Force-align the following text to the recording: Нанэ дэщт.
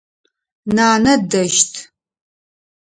Нанэ 0.75 1.13
дэщт. 1.31 1.73